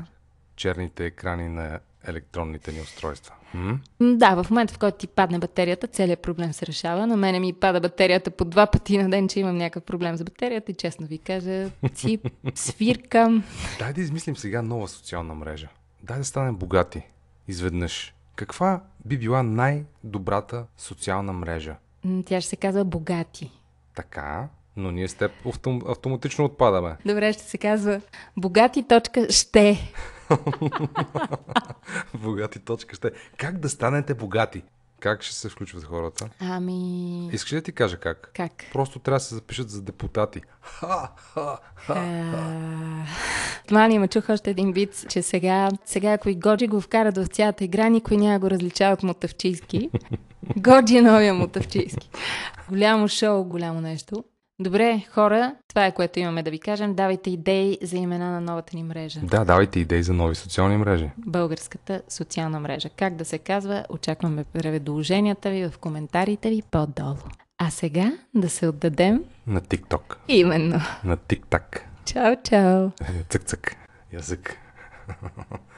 черните 0.55 1.05
екрани 1.05 1.49
на 1.49 1.79
електронните 2.07 2.71
ни 2.71 2.81
устройства. 2.81 3.33
М, 3.53 3.79
да, 4.01 4.43
в 4.43 4.49
момента, 4.49 4.73
в 4.73 4.77
който 4.77 4.97
ти 4.97 5.07
падне 5.07 5.39
батерията, 5.39 5.87
целият 5.87 6.21
проблем 6.21 6.53
се 6.53 6.65
решава. 6.65 7.07
На 7.07 7.17
мене 7.17 7.39
ми 7.39 7.53
пада 7.53 7.79
батерията 7.79 8.31
по 8.31 8.45
два 8.45 8.67
пъти 8.67 8.97
на 8.97 9.09
ден, 9.09 9.27
че 9.27 9.39
имам 9.39 9.57
някакъв 9.57 9.83
проблем 9.83 10.17
с 10.17 10.23
батерията 10.23 10.71
и 10.71 10.75
честно 10.75 11.07
ви 11.07 11.17
кажа, 11.17 11.69
си 11.95 12.19
свиркам. 12.55 13.43
Дай 13.79 13.93
да 13.93 14.01
измислим 14.01 14.37
сега 14.37 14.61
нова 14.61 14.87
социална 14.87 15.35
мрежа. 15.35 15.67
Дай 16.03 16.17
да 16.17 16.25
станем 16.25 16.55
богати. 16.55 17.01
Изведнъж. 17.47 18.13
Каква 18.35 18.81
би 19.05 19.17
била 19.17 19.43
най-добрата 19.43 20.65
социална 20.77 21.33
мрежа? 21.33 21.75
Тя 22.25 22.41
ще 22.41 22.49
се 22.49 22.55
казва 22.55 22.85
богати. 22.85 23.51
Така, 23.95 24.47
но 24.77 24.91
ние 24.91 25.07
с 25.07 25.13
теб 25.13 25.31
автом... 25.45 25.81
автоматично 25.87 26.45
отпадаме. 26.45 26.95
Добре, 27.05 27.33
ще 27.33 27.43
се 27.43 27.57
казва 27.57 28.01
богати 28.37 28.83
точка 28.83 29.27
ще. 29.29 29.93
Богати 32.13 32.59
точка 32.59 32.95
ще. 32.95 33.11
Как 33.37 33.59
да 33.59 33.69
станете 33.69 34.13
богати? 34.13 34.63
Как 34.99 35.23
ще 35.23 35.35
се 35.35 35.49
включват 35.49 35.83
хората? 35.83 36.29
Ами, 36.39 37.29
Искаш 37.33 37.53
ли 37.53 37.57
да 37.57 37.61
ти 37.61 37.71
кажа 37.71 37.97
как? 37.97 38.31
как? 38.35 38.51
Просто 38.73 38.99
трябва 38.99 39.15
да 39.15 39.23
се 39.23 39.35
запишат 39.35 39.69
за 39.69 39.81
депутати. 39.81 40.41
Ха, 40.61 41.11
ха, 41.15 41.57
ха. 41.75 41.95
Мани 43.71 43.99
ме 43.99 44.07
чух 44.07 44.29
още 44.29 44.49
един 44.49 44.71
вид, 44.71 45.05
че 45.09 45.21
сега, 45.21 45.69
сега 45.85 46.13
ако 46.13 46.29
и 46.29 46.35
Годжи 46.35 46.67
го 46.67 46.81
вкарат 46.81 47.17
в 47.17 47.27
цялата 47.27 47.63
игра, 47.63 47.89
никой 47.89 48.17
няма 48.17 48.39
го 48.39 48.49
различава 48.49 48.93
от 48.93 49.03
мотавчийски. 49.03 49.89
Годжи 50.57 50.97
е 50.97 51.01
новия 51.01 51.33
мотавчийски. 51.33 52.09
Голямо 52.69 53.07
шоу, 53.07 53.43
голямо 53.43 53.81
нещо. 53.81 54.23
Добре, 54.59 55.05
хора, 55.09 55.55
това 55.67 55.85
е 55.85 55.93
което 55.93 56.19
имаме 56.19 56.43
да 56.43 56.51
ви 56.51 56.59
кажем. 56.59 56.93
Давайте 56.93 57.29
идеи 57.29 57.77
за 57.81 57.97
имена 57.97 58.31
на 58.31 58.41
новата 58.41 58.75
ни 58.75 58.83
мрежа. 58.83 59.19
Да, 59.23 59.45
давайте 59.45 59.79
идеи 59.79 60.03
за 60.03 60.13
нови 60.13 60.35
социални 60.35 60.77
мрежи. 60.77 61.09
Българската 61.17 62.01
социална 62.09 62.59
мрежа. 62.59 62.89
Как 62.89 63.15
да 63.15 63.25
се 63.25 63.37
казва? 63.37 63.85
Очакваме 63.89 64.43
предложенията 64.43 65.49
ви 65.49 65.69
в 65.69 65.77
коментарите 65.77 66.49
ви 66.49 66.61
по-долу. 66.71 67.15
А 67.57 67.69
сега 67.69 68.11
да 68.35 68.49
се 68.49 68.67
отдадем 68.67 69.23
На 69.47 69.61
TikTok. 69.61 70.15
именно. 70.27 70.79
На 71.03 71.17
TikTok. 71.17 71.79
Чао, 72.05 72.35
чао! 72.43 72.89
Цък-цък. 73.29 73.75
Язък. 74.13 74.57